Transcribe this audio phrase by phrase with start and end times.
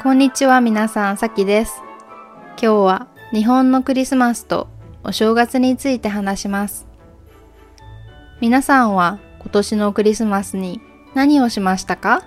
[0.00, 1.80] こんにちは皆さん、さきです。
[2.50, 4.66] 今日は日本のクリスマスと
[5.04, 6.88] お正月について話します。
[8.40, 10.80] 皆さんは今年のクリスマスに
[11.14, 12.24] 何をしましたか？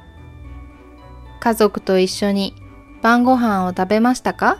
[1.41, 2.53] 家族と一緒に
[3.01, 4.57] 晩ご飯を食べましたか？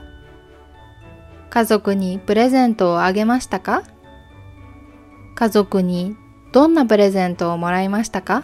[1.49, 3.83] 家族にプレゼントをあげましたか？
[5.35, 6.17] 家族に
[6.51, 8.43] どんなプレゼントをもらいましたか？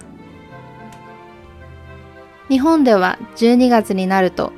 [2.49, 4.51] 日本では12月になると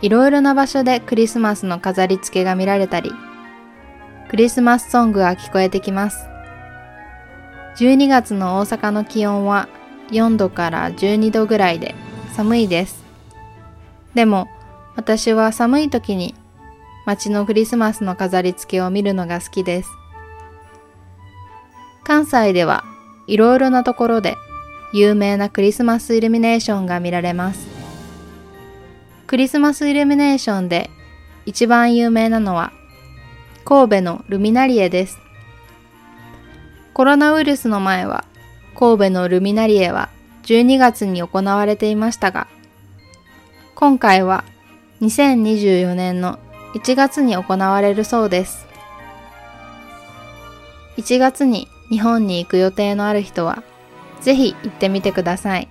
[0.00, 3.12] いろいろな場所でクリスマスの飾り付けが見られたり、
[4.30, 6.28] クリスマスソングが聞こえてきます。
[7.78, 9.68] 12月の大阪の気温は
[10.10, 11.94] 4度から12度ぐらいで
[12.32, 13.04] 寒いです。
[14.14, 14.48] でも
[14.96, 16.34] 私は寒い時に
[17.04, 19.90] 街のクリスマスの飾り付けを見るのが好きです。
[22.04, 22.84] 関西では
[23.26, 24.36] いろいろなところで
[24.92, 27.66] 有名なクリスマスイルミネーションが見られます。
[29.26, 30.90] クリスマスイルミネーションで
[31.44, 32.72] 一番有名なのは
[33.64, 35.18] 神戸のルミナリエです。
[36.94, 38.24] コロナウイルスの前は
[38.74, 40.08] 神戸のルミナリエは
[40.44, 42.48] 12月に行われていましたが、
[43.74, 44.44] 今回は
[45.02, 46.38] 2024年の
[46.74, 48.66] 1月に行われるそうです。
[50.96, 53.62] 1月に日本に行く予定のある人は、
[54.20, 55.68] ぜひ行ってみてください。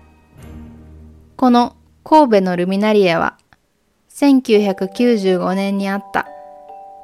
[1.36, 3.38] この神戸のルミナリエは、
[4.09, 6.28] 1995年にあった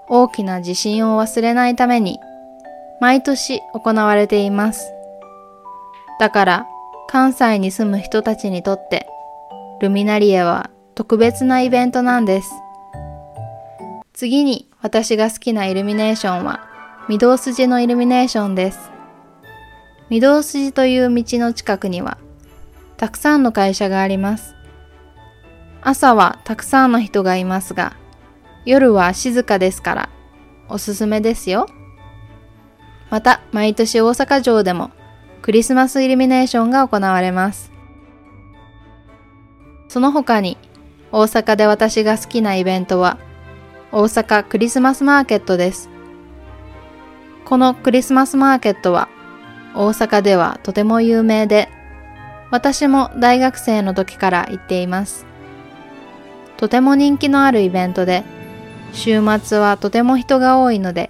[0.10, 2.20] 大きな地震を忘れないために
[3.00, 4.92] 毎年行われています。
[6.20, 6.68] だから
[7.08, 9.08] 関西に住む人たちにとって
[9.82, 12.52] ルミナリエは特別なイベントなんです。
[14.14, 16.68] 次に私が好きなイルミネーションは
[17.10, 18.93] 御堂筋のイルミネーションです。
[20.12, 22.18] 御堂筋という道の近くには
[22.98, 24.56] たくさんの会社があります。
[25.82, 27.94] 朝はたくさんの人がいますが、
[28.66, 30.10] 夜は静かですから
[30.70, 31.68] おすすめですよ。
[33.10, 34.92] また、毎年大阪城でも
[35.42, 37.72] クリスマスイルミネーションが行われます。
[39.90, 40.58] その他に
[41.12, 43.20] 大阪で私が好きなイベントは
[43.92, 45.90] 大阪クリスマスマーケットです。
[47.46, 49.10] このクリスマスマーケットは
[49.76, 51.70] 大阪ではとても有名で
[52.54, 55.26] 私も大学生の時から行っています。
[56.58, 58.24] とても人気のあるイベントで、
[58.92, 61.10] 週末はとても人が多いので、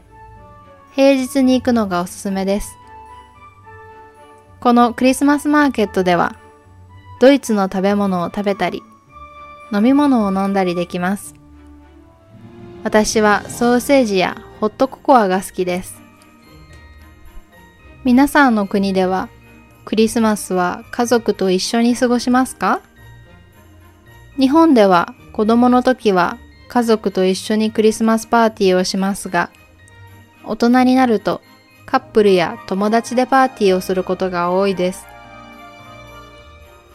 [0.96, 2.78] 平日に行くのがおすすめです。
[4.62, 6.38] このクリスマスマーケットでは、
[7.20, 8.82] ドイツの食べ物を食べたり、
[9.74, 11.36] 飲み物を飲んだりできます。
[12.86, 16.03] 私はソーセージやホットココアが好きです。
[18.04, 19.30] 皆さんの国では
[19.86, 22.82] クリスマスは家族と一緒に過ごしますか？
[24.38, 26.38] 日本では子供の時は
[26.68, 29.52] 家族と一緒にクリスマスパーティーをしますが、
[30.44, 31.42] 大人になると
[31.86, 35.06] カップルや友達でパーティーをすることが多いです。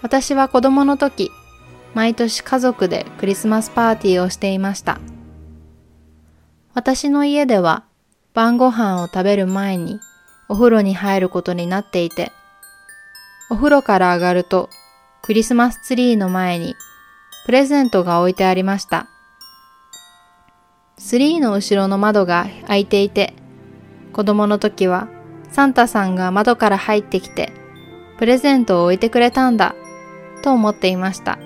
[0.02, 1.30] 私は子供の時、
[1.94, 5.00] 毎年家族でクリスマスパーティーをしていました。
[6.74, 7.84] 私の家では
[8.34, 10.00] 晩ご飯を食べる前に
[10.48, 12.32] お風呂に入ることになっていて、
[13.50, 14.70] お風呂から上がると
[15.22, 16.75] クリスマスツリーの前に
[17.44, 19.06] プレゼントが置いてありました。
[20.97, 23.34] ツリーの後ろの窓が開いていて、
[24.12, 25.09] 子供の時は
[25.50, 27.53] サンタさんが窓から入ってきて、
[28.19, 29.75] プレゼントを置いてくれたんだ、
[30.42, 31.38] と思っていました。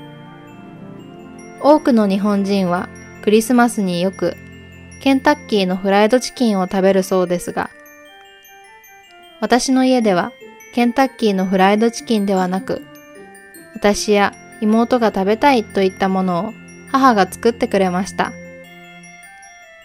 [1.63, 2.89] 多くの日本人は
[3.23, 4.35] クリスマスによく
[5.03, 7.71] ケンタッキーのフライドチキンを食べるそうですが、
[9.43, 10.31] 私の家では
[10.73, 12.81] ケンタッキーのフライドチキンではなく、
[13.75, 16.55] 私や妹が食べたいといったものを
[16.93, 18.33] 母が作ってくれました。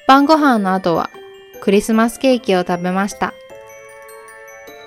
[0.07, 1.09] 晩ご飯の後は
[1.59, 3.33] クリスマスケーキを食べました。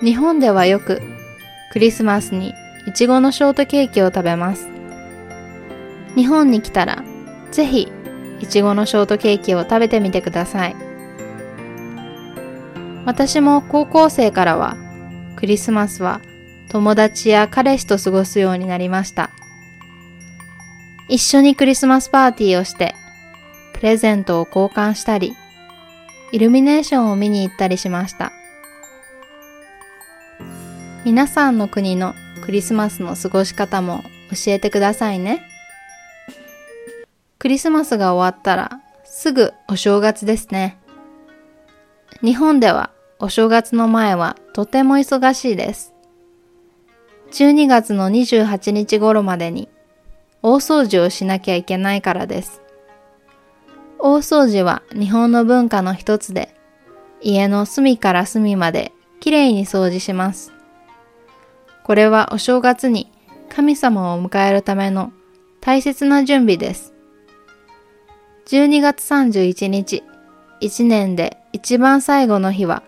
[0.01, 1.01] 日本ではよく
[1.73, 2.53] クリスマスに
[2.87, 4.69] いちごのショートケーキを食べます。
[6.15, 7.03] 日本に来たら
[7.51, 7.91] ぜひ
[8.39, 10.90] いちごのショートケーキを食べてみてください。
[13.05, 14.77] 私も高校生からは
[15.35, 16.21] クリスマスは
[16.69, 19.31] 友達や彼氏と過ごすようになりました。
[21.09, 22.95] 一緒にクリスマスパーティーをして、
[23.73, 25.35] プレゼントを交換したり、
[26.31, 28.31] イルミネーションを見に行ったりしました。
[31.03, 32.15] 皆さんの国の
[32.45, 35.41] クリスマスの過ごし方も教えてくださいね。
[37.39, 40.77] クリスマスが終わったらすぐお正月ですね。
[42.19, 45.93] 日本ではお正月の前はとても忙しいです。
[47.31, 49.69] 12月の28日頃までに
[50.43, 52.61] 大掃除をしなきゃいけないからです。
[53.99, 56.53] 大掃除は日本の文化の一つで、
[57.21, 60.51] 家の隅から隅まできれいに掃除します。
[61.83, 63.11] これはお正月に
[63.49, 65.11] 神様を迎えるための
[65.59, 66.93] 大切な準備です。
[68.47, 70.03] 12月31日、
[70.61, 72.83] 1年で一番最後の日は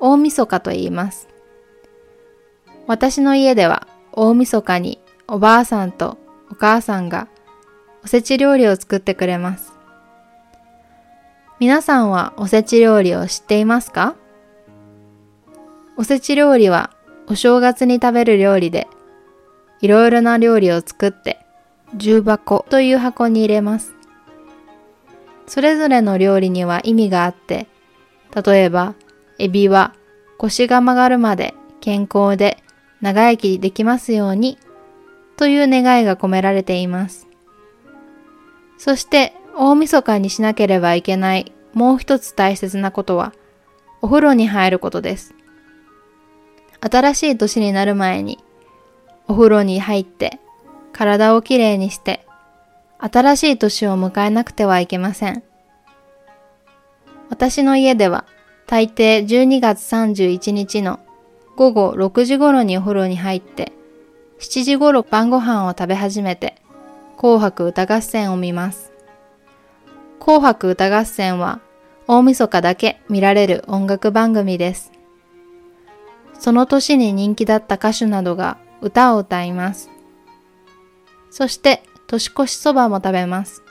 [0.00, 1.28] 大晦日と言います。
[2.86, 6.18] 私の家では大晦日におばあさんと
[6.50, 7.28] お母さんが
[8.02, 9.72] おせち料理を作ってくれます。
[11.60, 14.16] 皆さんはおせち料理を知っていますか？
[15.96, 16.90] おせち料理は
[17.28, 18.88] お正月に食べる料理で、
[19.80, 21.38] いろいろな料理を作って
[21.94, 23.94] 重箱という箱に入れます。
[25.46, 27.66] それぞれの料理には意味があって、
[28.34, 28.94] 例えば、
[29.38, 29.94] エビは
[30.38, 32.62] 腰が曲がるまで健康で
[33.00, 34.58] 長生きできますように
[35.36, 37.26] という願いが込められています。
[38.78, 43.32] そして大晦日にしなければいけないもう一つ大切なことは
[44.02, 45.34] お風呂に入ることです。
[46.80, 48.38] 新しい年になる前に
[49.28, 50.40] お風呂に入って
[50.92, 52.26] 体をきれいにして
[52.98, 55.42] 新しい年を迎えなくてはいけません。
[57.30, 58.26] 私の家では
[58.66, 61.00] 大抵12月31日の
[61.56, 63.72] 午後6時頃にお風呂に入って
[64.40, 66.56] 7時頃晩ご飯を食べ始めて、
[67.18, 68.90] 紅白歌合戦を見ます。
[70.18, 71.60] 紅白歌合戦は
[72.06, 74.92] 大晦日だけ見られる音楽番組です。
[76.38, 79.90] その年に人気だった歌手などが歌を歌います。
[81.30, 83.62] そして年越しそばも食べます。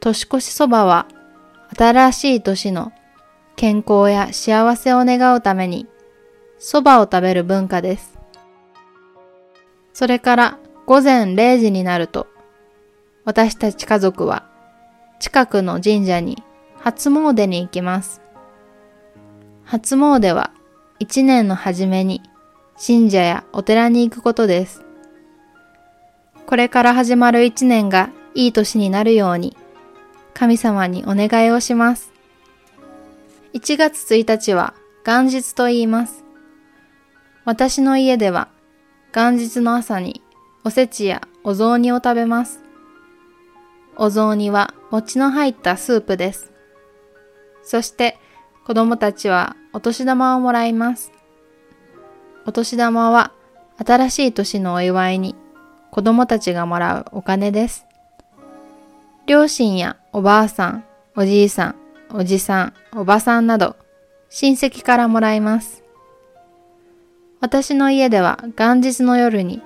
[0.00, 1.06] 年越しそばは
[1.78, 2.92] 新しい年の
[3.54, 5.86] 健康や幸せを願うために
[6.58, 8.18] そばを食べる文化です。
[9.92, 12.26] それから午前0時になると、
[13.24, 14.44] 私たち家族は
[15.20, 16.42] 近くの神社に
[16.80, 18.22] 初詣に行きます。
[19.62, 20.50] 初詣は
[20.98, 22.22] 一年の初めに
[22.84, 24.84] 神社やお寺に行くことです。
[26.44, 29.56] これから始まる一年がいい年になるように
[30.38, 32.12] 神様にお願いをします。
[33.54, 34.72] 1月1日は
[35.04, 36.22] 元日と言います。
[37.44, 38.46] 私の家では
[39.12, 40.22] 元日の朝に
[40.62, 42.60] おせちやお雑煮を食べます。
[43.96, 46.52] お雑煮は餅の入ったスープです。
[47.64, 48.16] そして
[48.64, 51.10] 子供たちはお年玉をもらいます。
[52.46, 53.32] お年玉は
[53.84, 55.34] 新しい年のお祝いに
[55.90, 57.88] 子供たちがもらうお金です。
[59.26, 60.84] 両親やおばあさん、
[61.14, 61.76] おじいさん、
[62.12, 63.76] おじさん、おばさんなど
[64.30, 65.84] 親戚からもらいます。
[67.40, 69.62] 私の家では元日の夜に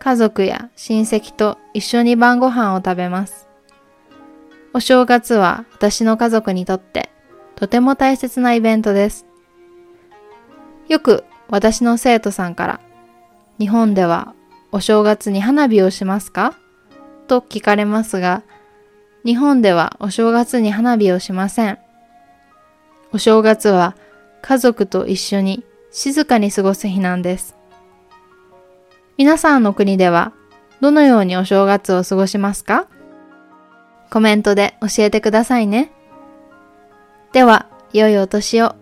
[0.00, 3.46] 家族や親戚と一緒に晩ご飯を食べます。
[4.72, 7.08] お正月は私の家族にとって
[7.54, 9.26] とても大切なイベントです。
[10.88, 12.80] よく私の生徒さんから
[13.60, 14.34] 日本では
[14.72, 16.58] お正月に花火をしますか？
[17.28, 18.42] と聞かれますが、
[19.24, 21.78] 日本ではお正月に花火をしません。
[23.12, 23.96] お正月は
[24.42, 27.56] 家族と一緒に静かに過ごす日なんです。
[29.16, 30.34] 皆さんの国では
[30.80, 32.86] どのようにお正月を過ごしますか？
[34.10, 35.90] コメントで教えてくださいね。
[37.32, 38.74] では、良いお年を。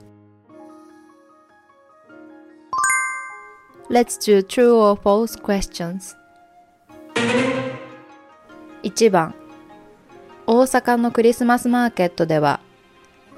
[3.88, 6.16] Let's do true or false questions.
[8.82, 9.34] 1番
[10.46, 12.60] 大阪のクリスマスマーケットでは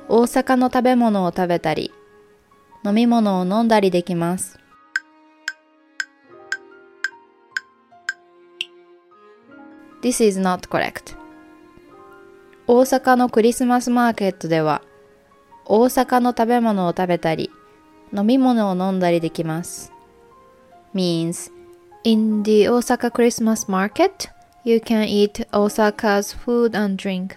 [0.08, 1.92] 大阪の食べ物を食べたり
[2.84, 4.58] 飲み物を飲んだりできます。
[10.02, 11.16] This is not correct.
[12.66, 14.82] 大阪のクリスマスマーケットでは
[15.66, 17.50] 大阪の食べ物を食べたり
[18.14, 19.92] 飲み物を飲んだりできます。
[20.94, 21.50] means
[22.04, 24.33] In the Osaka Christmas market,
[24.64, 27.36] you can eat Osaka's food and drink.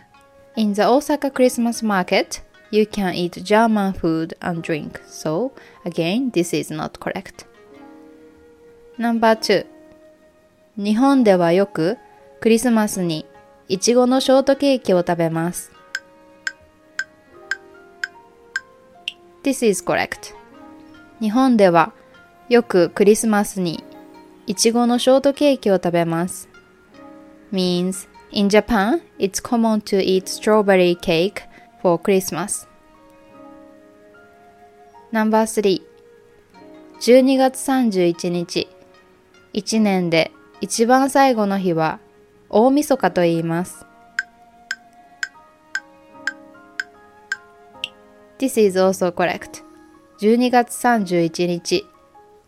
[0.56, 5.00] In the Osaka Christmas market, You can eat German food and drink.
[5.08, 5.54] So,
[5.86, 7.46] again, this is not correct.
[8.98, 9.66] Number two.
[10.76, 11.98] 日本ではよく
[12.40, 13.26] クリスマスに
[13.68, 15.72] いちごのショートケーキを食べます。
[19.44, 20.36] This is correct.
[21.22, 21.94] 日本では
[22.50, 23.84] よくクリスマスに
[24.46, 26.47] いちごのショートケーキを食べます。
[27.52, 31.44] Means in Japan, it's common to eat strawberry cake
[31.82, 32.68] for Christmas.
[35.12, 35.82] No.3
[37.00, 38.68] 12月31日
[39.54, 42.00] 1年で一番最後の日は
[42.50, 43.86] 大晦日と言います。
[48.40, 49.64] This is also correct.
[50.20, 51.86] 12月31日。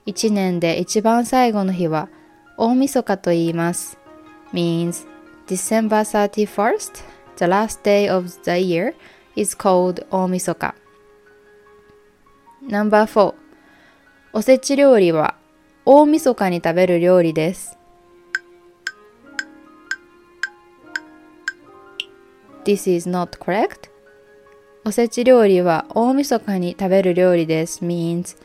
[0.05, 2.09] 一年で一番最後の日は
[2.57, 3.97] 大晦日と言います。
[4.53, 5.05] Means
[5.47, 7.01] December 31st,
[7.37, 8.93] the last day of the year,
[9.35, 10.75] is called 大晦日。
[12.61, 13.33] No.4
[14.33, 15.35] おせち料理は
[15.85, 17.77] 大晦日に食べる料理です。
[22.65, 23.89] This is not correct.
[24.85, 28.37] おせち料理は大晦日に食べる料理です means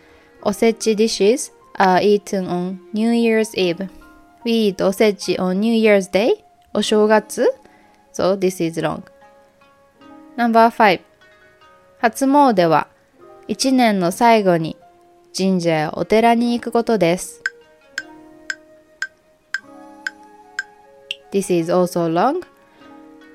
[0.43, 3.89] おせち dishes are eaten on New Year's Eve.
[4.45, 6.45] We eat おせち on New Year's Day.
[6.75, 7.51] お正月
[8.13, 9.03] So this is wrong.
[10.37, 11.01] No.5
[11.99, 12.89] 初詣は
[13.49, 14.77] 一年の最後に
[15.35, 17.43] 神社やお寺に行くことです。
[21.33, 22.45] This is also wrong.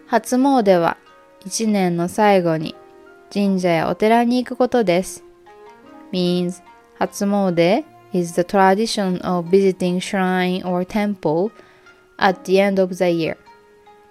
[0.05, 0.97] 初詣は
[1.43, 2.75] 一年の最後に
[3.33, 5.23] 神社やお寺に行くことです。
[6.11, 6.61] means
[6.99, 11.51] 初詣 is the tradition of visiting shrine or temple
[12.17, 13.37] at the end of the year.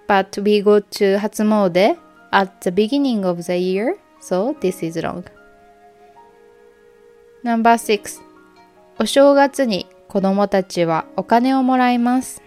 [0.07, 1.97] But we go to 初詣
[2.31, 5.23] at the beginning of the year, so this is wrong.
[7.43, 8.21] Number 6
[8.99, 12.41] お正月に子供たちはお金をもらいます。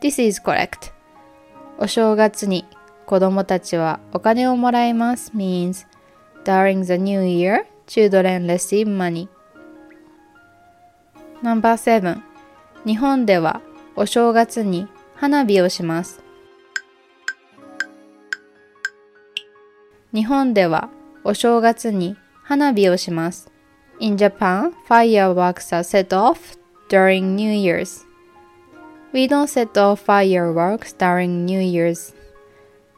[0.00, 0.92] This is correct.
[1.78, 2.64] お正月に
[3.06, 5.86] 子供たちはお金をもらいます means
[6.44, 9.28] during the new year children receive money.
[11.42, 12.22] No.7
[12.84, 13.62] 日本では
[13.96, 16.22] お正月に花火をします。
[20.14, 20.90] 日本では
[21.24, 23.50] お正月に花火をします。
[24.00, 26.56] In Japan, fireworks are set off
[26.88, 28.06] during New Year's.
[29.12, 32.14] We don't set off fireworks during New Year's.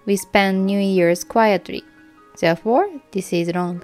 [0.07, 1.85] We spend New Year's quietly.
[2.39, 3.83] Therefore, this is wrong.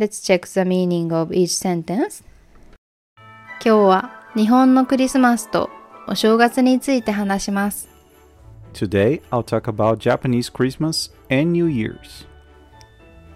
[0.00, 2.24] Let's check the meaning of each sentence.
[3.64, 5.70] 今日は日本のクリスマスと
[6.06, 7.88] お正月について話します。
[8.74, 12.26] Today, I'll talk about Japanese Christmas and New Year's.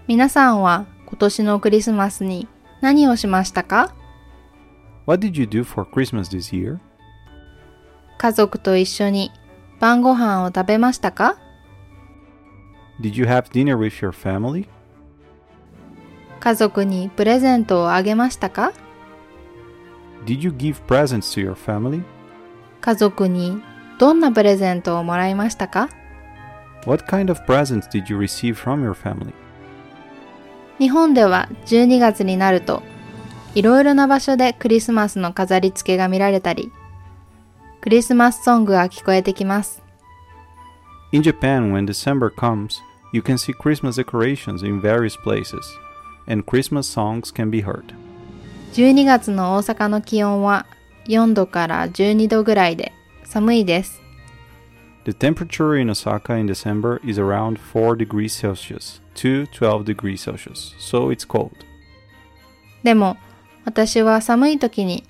[0.07, 2.47] 皆さんは今年のクリスマスに
[2.81, 3.95] 何をしましたか
[5.07, 6.79] What did you do for Christmas this year?
[8.19, 9.33] 家族と一緒に
[9.81, 11.39] 晩ご飯を食べましたか
[13.01, 14.69] Did you have dinner with your family?
[16.46, 18.72] 家族にプレゼントをあげましたか
[20.28, 22.04] Did you give presents to your family?
[22.82, 23.64] 家族に
[23.98, 25.90] どんなプレゼントをもらいましたか
[26.86, 29.34] What kind of presents did you receive from your family?
[30.78, 32.84] 日本では12月になると
[33.56, 36.72] いろいろな場所でクリスマスの飾り付けが見られたり、
[37.82, 39.82] クリスマスソングが聞こえてきます。
[41.12, 42.82] In Japan, when December comes,
[43.14, 45.62] you can see Christmas decorations in various places,
[46.27, 47.95] and Christmas songs can be heard.
[48.73, 50.67] 12月の大阪の気温は
[51.07, 52.93] 4度から12度ぐらいで
[53.25, 54.01] 寒いです。
[55.05, 61.11] The temperature in Osaka in December is around 4 degrees Celsius to 12 degrees Celsius, so
[61.11, 61.51] it's cold.
[62.83, 63.17] でも、
[63.65, 65.05] 私は寒い時に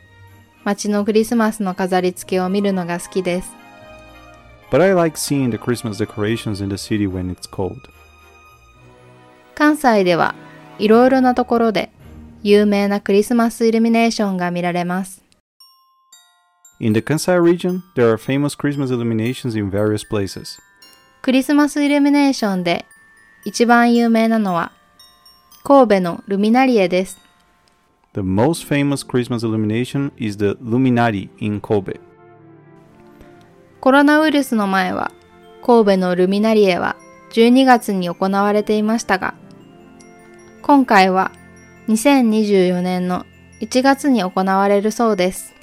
[0.64, 3.52] 街のクリスマスの飾り付けを見るのが好きです。
[4.70, 7.76] But I like seeing the Christmas decorations in the city when it's cold.
[9.54, 10.34] 関西では
[10.77, 11.91] いろいろなところで
[12.43, 15.23] 有名なクリスマスイルミネーションが見られます。
[16.79, 20.59] In the Kansai region, there are famous Christmas illuminations in various places.
[21.21, 22.85] クリスマスイルミネーションで
[23.45, 24.73] 一番有名なのは
[25.63, 27.17] 神戸のルミナリエです。
[28.13, 31.99] The most famous Christmas illumination is the Luminari in Kobe.
[33.79, 35.11] コロナウイルスの前は
[35.65, 36.95] 神戸のルミナリエは
[37.31, 39.35] 12月に行われていましたが、
[40.65, 41.31] 今回は
[41.89, 43.27] 2024年の
[43.59, 45.53] 1月に行われるそうです。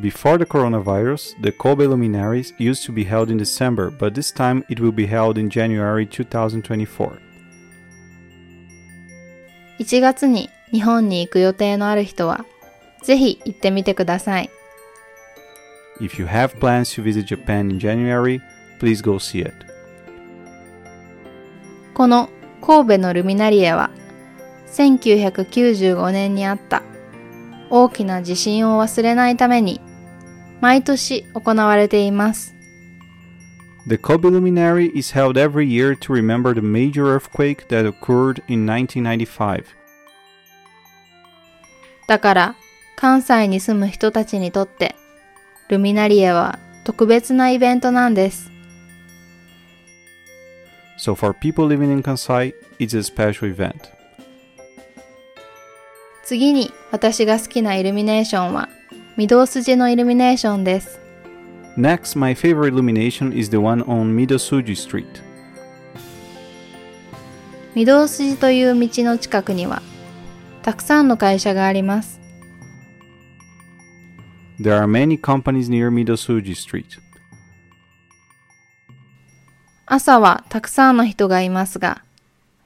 [0.00, 4.64] Before the coronavirus, the Kobe Luminaries used to be held in December, but this time
[4.70, 7.18] it will be held in January 2024.
[9.78, 12.46] 1月に日本に行く予定のある人は、
[13.02, 14.48] ぜひ行ってみてください。
[16.00, 18.40] If you have plans to visit Japan in January,
[18.80, 19.52] please go see it.
[21.92, 23.90] この神戸のルミナリエは、
[24.66, 26.82] 1995年にあった
[27.70, 29.80] 大きな地震を忘れないために、
[30.60, 32.54] 毎年行われています。
[33.86, 39.64] The Kobe Luminary is held every year to remember the major earthquake that occurred in 1995.
[42.06, 42.54] だから、
[42.96, 44.96] 関西に住む人たちにとって、
[45.68, 48.50] ルミナリエは特別なイベントなんです。
[50.97, 53.91] So for people living in Kansai, it's a special event.
[56.23, 58.69] 次に私が好きなイルミネーションは、
[59.17, 60.99] 御堂筋のイルミネーションです。
[61.77, 65.05] Next, my favorite illumination is the one on Midosuji Street.
[67.75, 69.81] 御堂筋という道の近くには、
[70.61, 72.21] たくさんの会社があります。
[74.61, 76.85] There are many companies near Midosuji Street.
[79.90, 82.02] 朝はたくさんの人がいますが、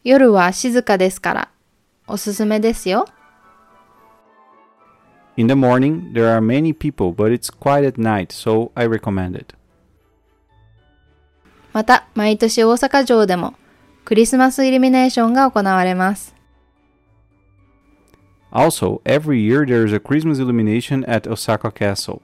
[0.03, 1.49] 夜は静かですから、
[2.09, 3.07] おすすめですよ。
[5.37, 9.55] In the morning, there are many people, but it's quiet at night, so I recommend it.
[11.73, 13.55] また、毎年大阪城でも
[14.05, 16.35] クリスマスイルミネーションが行われます。
[18.51, 22.21] Also, every year there is a Christmas illumination at Osaka Castle.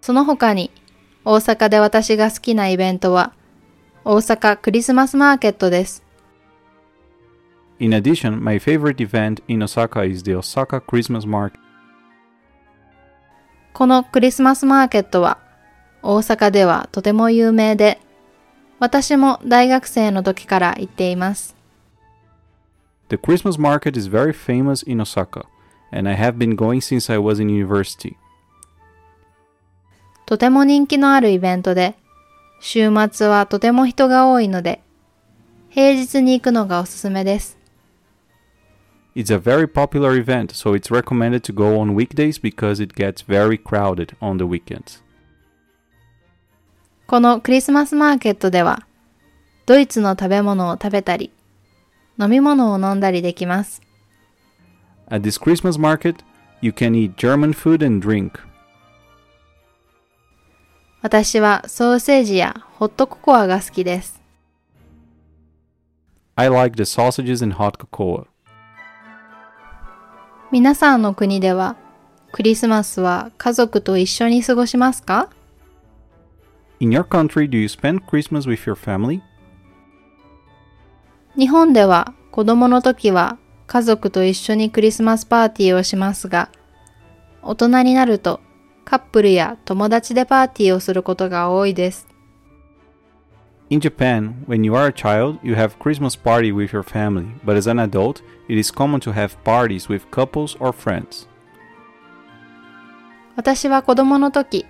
[0.00, 0.70] その他に、
[1.26, 3.32] 大阪で私が好きなイベントは、
[4.04, 6.04] 大阪クリスマスマーケットです。
[7.78, 11.58] In addition, my favorite event in Osaka is the Osaka Christmas Market.
[13.72, 15.38] このクリスマスマーケットは、
[16.02, 18.00] 大阪ではとても有名で、
[18.78, 21.56] 私も大学生の時から行っています。
[23.08, 25.46] The Christmas market is very famous in Osaka,
[25.90, 28.16] and I have been going since I was in university.
[30.26, 31.96] とても人気のあるイベントで、
[32.60, 34.80] 週末はとても人が多いので、
[35.68, 37.58] 平日に行くのがおすすめです。
[39.14, 43.62] It's a very popular event, so it's recommended to go on weekdays because it gets very
[43.62, 45.02] crowded on the weekends.
[47.06, 48.86] このクリスマスマーケットでは、
[49.66, 51.32] ドイツの食べ物を食べたり、
[52.18, 53.82] 飲み物を飲んだりできます。
[55.10, 56.16] At this Christmas market,
[56.62, 58.32] you can eat German food and drink.
[61.04, 64.22] 私はソーセージやホットココアが好きです。
[66.34, 68.24] I like the sausages and hot cocoa.
[70.50, 71.76] 皆さんの国では、
[72.32, 75.28] クリスマスは家族と一緒に過ごしますか
[76.80, 79.20] ？In your country, do you spend Christmas with your family?
[81.36, 83.36] 日本では子供の時は
[83.66, 86.48] 家族と一緒にクリスマスパーティーをしますが、
[87.42, 88.40] 大人になると
[88.94, 92.06] カップルや友達でパーティーをすることが多いです。
[93.68, 97.68] In Japan, when you are a child, you have Christmas party with your family, but as
[97.68, 101.26] an adult, it is common to have parties with couples or friends.
[103.34, 104.64] 私は子供の時、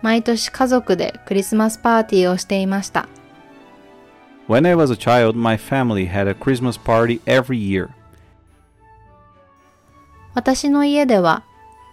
[0.00, 3.06] 毎年家族でクリスマスパーティーをしていました。
[4.48, 7.90] When I was a child, my family had a Christmas party every year.
[10.32, 11.42] 私の家では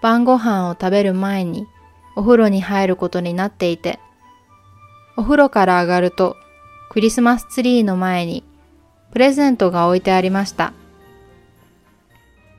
[0.01, 1.67] 晩ご飯を食べる前に
[2.15, 3.99] お風呂に入ることになっていて、
[5.17, 6.35] お風呂から上がると
[6.89, 8.43] クリスマスツリーの前に
[9.11, 10.73] プレゼントが置いてありました。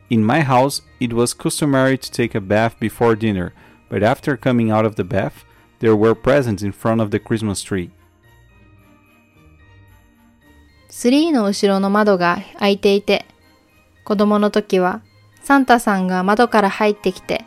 [0.09, 3.53] In my house, it was customary to take a bath before dinner,
[3.90, 5.44] but after coming out of the bath,
[5.81, 7.90] there were presents in front of the Christmas tree.
[10.88, 13.27] ツリーの後ろの窓が開いていて、
[14.05, 15.03] 子供の時は
[15.47, 17.45] サンタさんが窓から入ってきて、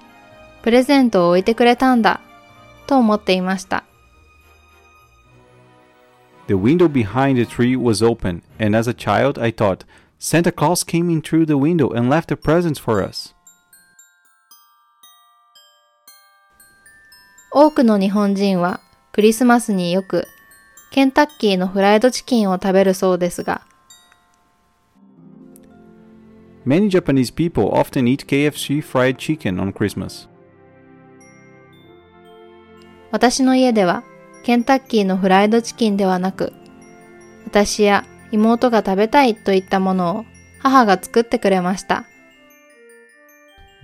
[0.62, 2.22] プレゼントを置いてくれたんだ、
[2.88, 3.84] と思っていました。
[6.48, 9.80] The window behind the tree was open, and as a child, I thought,
[10.18, 13.36] Santa Claus came in through the window and left the presents for us.
[17.52, 18.80] 多くの日本人は
[19.12, 20.26] クリスマスによく
[20.92, 23.68] ケンタッキーのフライドチキンを食べるそうですが、
[26.67, 30.29] Many Japanese people often eat KFC fried chicken on Christmas.
[33.11, 34.03] 私の家では
[34.43, 36.53] ケンタッキーのフライドチキンではなく、
[37.47, 40.25] 私や妹が食べたいといったものを
[40.59, 42.05] 母が作ってくれました。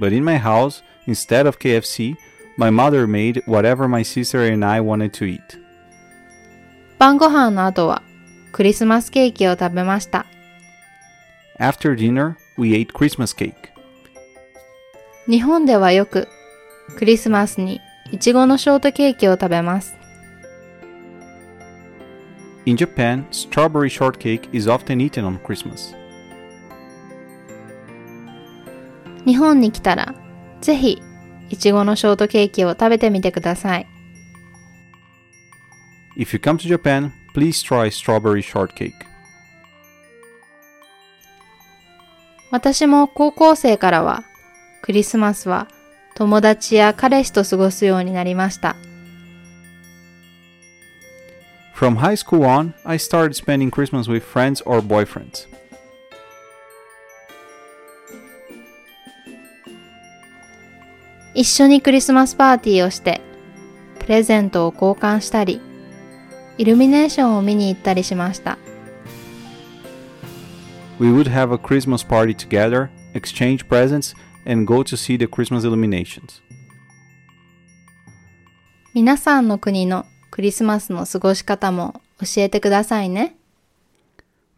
[0.00, 2.16] But in my house, instead of KFC,
[2.56, 5.40] my mother made whatever my sister and I wanted to eat.
[6.98, 8.02] 晩ご飯の後は
[8.52, 10.26] クリスマスケーキを食べました。
[11.58, 13.53] After dinner, we ate Christmas cake.
[15.27, 16.27] 日本ではよく
[16.97, 19.95] クリスマスにいちごのショートケーキを食べます。
[22.65, 25.95] In Japan, strawberry shortcake is often eaten on Christmas.
[29.25, 30.13] 日本に来たら
[30.61, 31.01] ぜひ
[31.49, 33.87] いちごのショートケーキを食べてみてください。
[36.17, 38.93] If you come to Japan, please try strawberry shortcake.
[42.55, 44.23] 私も高校生からは
[44.81, 45.67] クリスマスは
[46.15, 48.77] 友達や彼氏と過ごすようになりました。
[51.75, 55.49] From high school on, I started spending Christmas with friends or boyfriends.
[61.33, 63.19] 一緒にクリスマスパーティーをして、
[63.99, 65.59] プレゼントを交換したり、
[66.57, 68.57] イルミネーションを見に行ったりしました。
[70.98, 74.14] We would have a Christmas party together, exchange presents,
[74.46, 76.42] and go to see the Christmas illuminations.
[78.92, 83.36] 皆さんの国のクリスマスの過ごし方も教えてくださいね。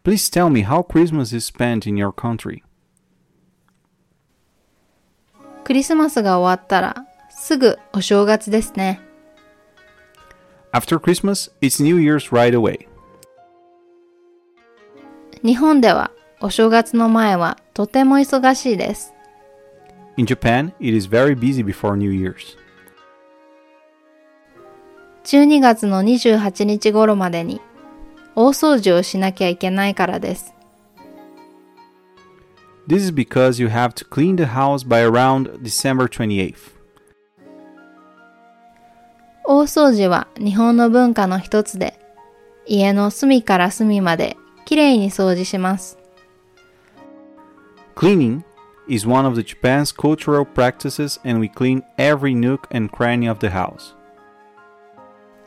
[0.03, 2.61] Please tell me how Christmas is spent in your country.
[5.63, 8.99] クリスマスが終わったらすぐお正月ですね。
[10.73, 12.87] After Christmas, it's New Year's right away.
[15.43, 19.12] 日本では お正月の前はとても忙しいです。
[20.16, 22.56] In Japan, it is very busy before New Year's.
[25.24, 27.60] 12月の28日頃までに
[28.36, 30.54] 大掃除をしなきゃいけないからです。
[32.86, 36.56] This is because you have to clean the house by around December 28th.
[39.44, 41.98] 大掃除は日本の文化の一つで、
[42.66, 45.98] 家の隅から隅まできれいに掃除します。
[47.97, 48.43] Cleaning
[48.87, 53.39] is one of the Japan's cultural practices and we clean every nook and cranny of
[53.39, 53.95] the house.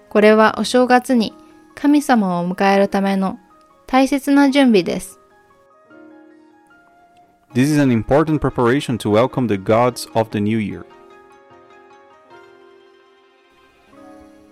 [0.09, 1.35] これはお正月に
[1.75, 3.39] 神様を迎えるための
[3.87, 5.21] 大切な準備です。
[7.53, 10.85] This is an important preparation to welcome the gods of the new year.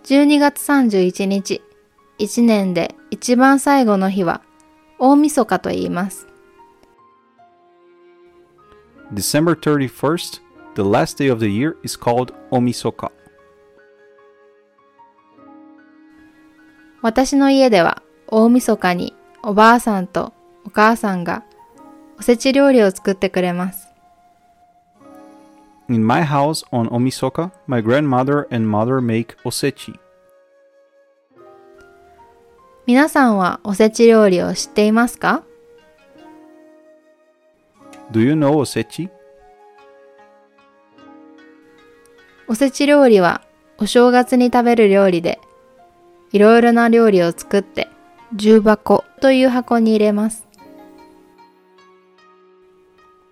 [0.05, 1.63] 12月31日、
[2.19, 4.43] 1年で一番最後の日は
[4.99, 6.27] 大晦日と言います。
[9.13, 10.41] December 31st,
[10.75, 13.11] the last day of the year, is called Omisoka.
[17.03, 20.33] 私の家では大晦日におばあさんと
[20.65, 21.45] お母さんが
[22.19, 23.89] おせち料理を作ってくれます。
[25.89, 29.99] In my house on Omisoka, my grandmother and mother make osechi.
[32.87, 35.43] 皆さんはおせち料理を知っていますか
[38.12, 39.10] Do you know osechi?
[42.48, 43.44] おせち料理は
[43.78, 45.40] お正月に食べる料理で、
[46.32, 47.88] いろいろな料理を作って
[48.34, 50.48] 重箱という箱に入れます。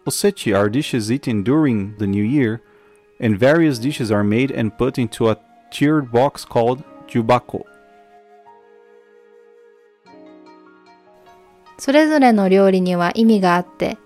[0.05, 2.61] Osechi are dishes eaten during the new year,
[3.19, 5.37] and various dishes are made and put into a
[5.71, 7.65] tiered box called jubako.
[11.79, 13.97] それぞれの料理には意味があって、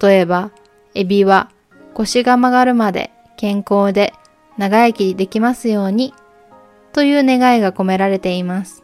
[0.00, 0.50] 例えば、
[0.94, 1.50] エビは
[1.92, 4.14] 腰が曲がるまで健康で
[4.56, 6.14] 長生きできますように
[6.92, 8.82] という願いが込められています。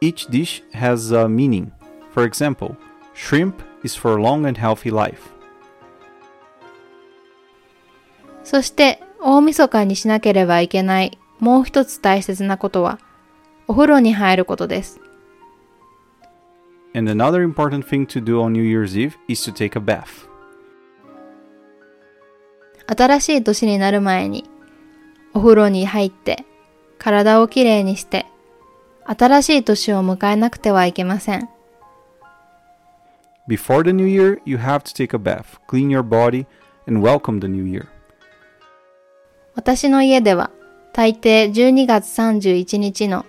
[0.00, 1.70] Each dish has a meaning.
[2.12, 2.74] For example,
[3.14, 3.54] shrimp
[3.84, 5.30] is for long and healthy life.
[8.42, 12.98] そして大晦日にしなければいけないもう一つ大切なことは
[13.68, 15.00] お風呂に入ることです。
[16.94, 20.28] And another important thing to do on New Year's Eve is to take a bath.
[22.86, 24.44] 新しい年になる前に
[25.32, 26.44] お風呂に入って
[26.98, 28.26] 体をきれいにして
[29.06, 31.48] 新しい年を迎えなくてはいけません。
[33.48, 36.46] Before the new year, you have to take a bath, clean your body,
[36.86, 37.86] and welcome the new year.
[39.54, 40.50] 私の家では
[40.92, 43.24] 大抵12月31日の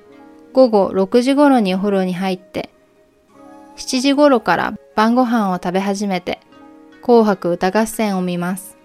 [0.51, 2.72] 午後6時頃にお風呂に入って
[3.75, 6.39] 7時頃から晩ご飯を食べ始めて
[7.01, 8.77] 紅白歌合戦を見ます。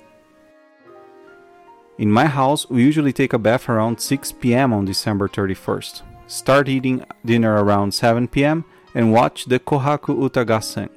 [1.98, 4.72] In my house, we usually take a bath around 6 p.m.
[4.72, 10.90] on December 31st, start eating dinner around 7 p.m., and watch the Kohaku Uta Gassen.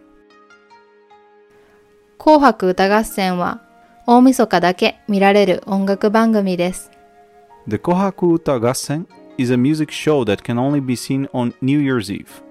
[2.18, 3.62] 紅白歌合戦は
[4.06, 6.92] 大晦日だけ見られる音楽番組です。
[7.68, 12.12] The Kohaku Uta Gassen is a music show that can only be seen on New Year's
[12.12, 12.44] Eve.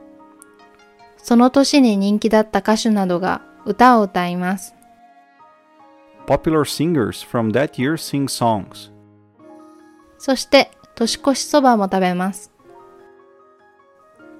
[1.22, 4.74] その年に人気だった歌手などが歌を歌います。
[6.26, 8.90] Popular singers from that year sing songs.
[10.18, 12.50] そして年越しそばも食べます。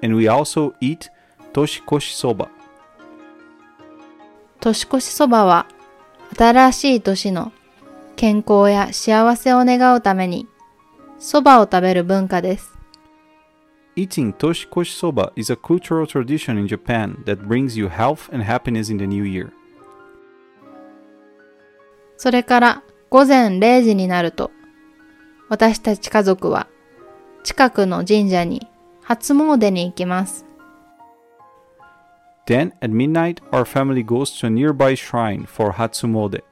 [0.02, 1.10] And we also eat
[1.52, 2.48] toshikoshi soba.
[4.60, 5.66] 年越しそばは
[6.36, 7.52] 新しい年の
[8.16, 10.46] 健康や幸せを願うために
[11.18, 12.79] 蕎麦を食べる文化です。
[14.00, 18.96] Eating toshikoshi soba is a cultural tradition in Japan that brings you health and happiness in
[18.96, 19.52] the new year.
[22.16, 24.50] それから午前0時になると、
[25.50, 26.66] 私たち家族は
[27.42, 28.66] 近くの神社に
[29.02, 30.46] 初詣に行きます。
[32.46, 36.42] Then, at midnight, our family goes to a nearby shrine for Hatsumode.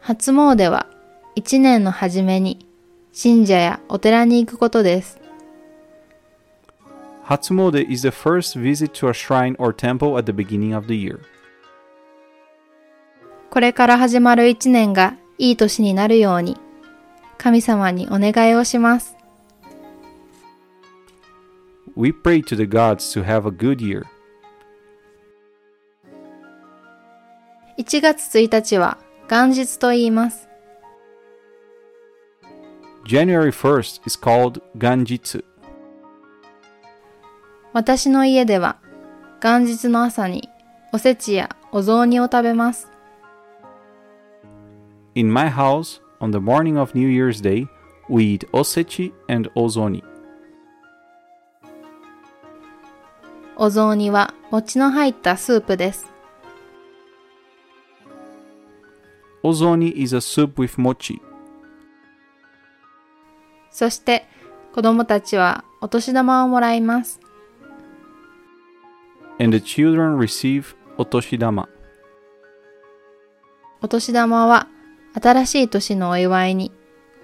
[0.00, 0.86] 初詣は
[1.34, 2.66] 一年の初めに
[3.16, 5.20] 神社やお寺に行くことです。
[7.24, 11.20] Hatsumode is the first visit to a shrine or temple at the beginning of the year.
[13.50, 16.56] これから始まる一年がいい年になるように
[17.38, 19.16] 神様にお願いをします。
[21.96, 24.02] We pray to the gods to have a good year.
[27.78, 28.98] 1月1日は
[29.30, 30.48] 元日と言います。
[33.05, 35.43] January 1st is called Ganjitsu.
[37.73, 38.77] 私の家では
[39.41, 40.49] 元日の朝に
[40.91, 42.91] おせちやお雑煮を食べます。
[45.15, 47.67] In my house, on the morning of New Year's Day,
[48.09, 50.03] we eat osechi and ozoni.
[53.55, 56.07] お雑煮は餅の入ったスープです。
[59.43, 61.19] Ozoni is a soup with mochi.
[63.74, 64.24] そして
[64.72, 67.18] 子供たちはお年玉をもらいます。
[70.96, 71.68] お年玉。
[73.82, 74.68] お年玉は
[75.20, 76.70] 新しい年のお祝いに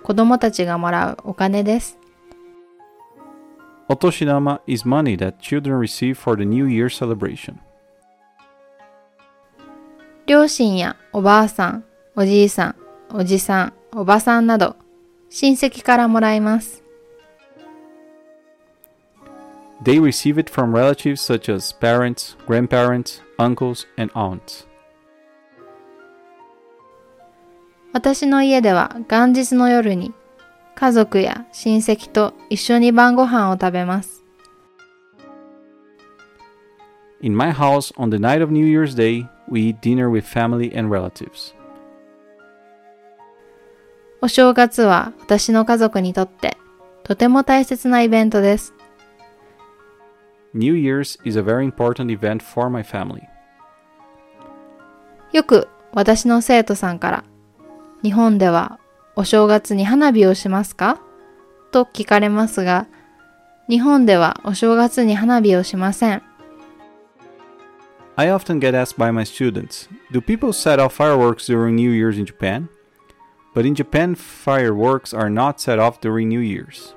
[0.03, 1.99] 子供たちがもらうお金です。
[3.89, 7.59] お年玉 is money that children receive for the New Year celebration.
[10.27, 11.85] 両親やおばあさん、
[12.17, 12.77] おじいさん、
[13.15, 14.75] おじさん、おばさんなど、
[15.31, 16.83] 親戚からもらいます。
[19.83, 24.67] They receive it from relatives such as parents, grandparents, uncles, and aunts.
[27.93, 30.13] 私の家では元日の夜に
[30.75, 34.25] 家族や親戚と一緒に晩ご飯を食べます。
[37.23, 40.91] In my house, on the night of New Year's Day, we eat dinner with family and
[40.91, 41.55] relatives.
[44.23, 46.59] お正月は私の家族にとって
[47.05, 48.75] とても大切なイベントです。
[50.53, 53.23] New Year's is a very important event for my family.
[55.33, 57.25] よく私の生徒さんから
[58.03, 58.79] 日本では
[59.17, 61.01] お正月に花火をしますか
[61.73, 62.89] と聞かれますが
[63.69, 66.23] 日本ではお正月に花火をしません。
[68.17, 72.27] I often get asked by my students Do people set off fireworks during New Year's in
[72.27, 72.69] Japan?
[73.54, 76.96] But in Japan, fireworks are not set off during New Year's.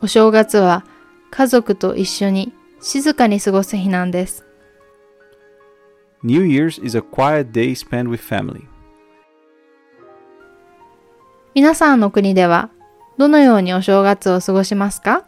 [0.00, 0.84] お正月は
[1.30, 4.44] 家族と一緒に静かに過ごす日なんです。
[6.22, 8.66] New Year's is a quiet day spent with family.
[11.54, 12.70] 皆さんの国では
[13.16, 15.24] どのようにお正月を過ごしますか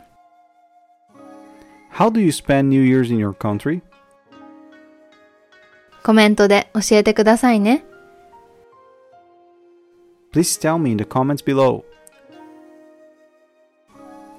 [1.95, 3.81] How do you spend New Year's in your country?
[6.03, 7.85] コメントで教えてくださいね。
[10.33, 11.85] Please tell me in the comments below.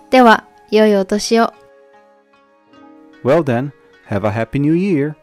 [0.09, 1.53] では、良いお年を。
[3.23, 3.71] Well then,
[4.07, 5.15] have a happy new year!